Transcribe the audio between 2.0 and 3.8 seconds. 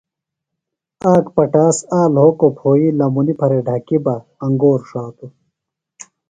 لیکوۡ پھوئی لمُنیۡ پھرےۡ